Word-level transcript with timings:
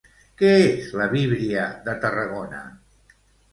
Què 0.41 0.47
és 0.61 0.87
la 1.01 1.09
Víbria 1.11 1.67
de 1.89 1.97
Tarragona? 2.07 2.65